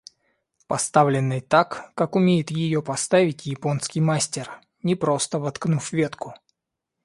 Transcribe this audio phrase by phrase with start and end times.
[0.65, 4.49] поставленной так, как умеет ее поставить японский мастер,–
[4.81, 6.33] не просто воткнув ветку